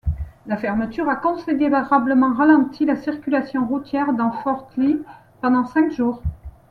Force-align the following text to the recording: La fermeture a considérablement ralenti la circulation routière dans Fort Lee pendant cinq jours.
La 0.47 0.57
fermeture 0.57 1.07
a 1.09 1.15
considérablement 1.15 2.33
ralenti 2.33 2.85
la 2.87 2.95
circulation 2.95 3.67
routière 3.67 4.13
dans 4.13 4.31
Fort 4.31 4.67
Lee 4.75 4.99
pendant 5.43 5.67
cinq 5.67 5.91
jours. 5.91 6.23